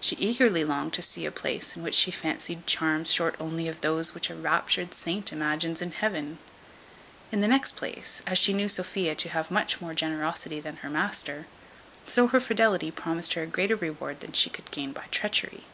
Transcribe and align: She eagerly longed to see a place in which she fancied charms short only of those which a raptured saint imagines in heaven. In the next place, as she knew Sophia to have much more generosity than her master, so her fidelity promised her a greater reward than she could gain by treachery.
She 0.00 0.14
eagerly 0.20 0.62
longed 0.64 0.92
to 0.92 1.02
see 1.02 1.26
a 1.26 1.32
place 1.32 1.74
in 1.74 1.82
which 1.82 1.96
she 1.96 2.12
fancied 2.12 2.68
charms 2.68 3.12
short 3.12 3.34
only 3.40 3.66
of 3.66 3.80
those 3.80 4.14
which 4.14 4.30
a 4.30 4.34
raptured 4.36 4.94
saint 4.94 5.32
imagines 5.32 5.82
in 5.82 5.90
heaven. 5.90 6.38
In 7.32 7.40
the 7.40 7.48
next 7.48 7.74
place, 7.74 8.22
as 8.28 8.38
she 8.38 8.52
knew 8.52 8.68
Sophia 8.68 9.16
to 9.16 9.28
have 9.30 9.50
much 9.50 9.80
more 9.80 9.92
generosity 9.92 10.60
than 10.60 10.76
her 10.82 10.88
master, 10.88 11.48
so 12.06 12.28
her 12.28 12.38
fidelity 12.38 12.92
promised 12.92 13.32
her 13.34 13.42
a 13.42 13.46
greater 13.48 13.74
reward 13.74 14.20
than 14.20 14.30
she 14.30 14.50
could 14.50 14.70
gain 14.70 14.92
by 14.92 15.06
treachery. 15.10 15.64